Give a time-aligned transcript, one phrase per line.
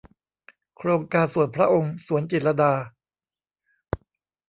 [0.77, 2.73] โครงการส่วนพระองค์ สวนจิตรลดา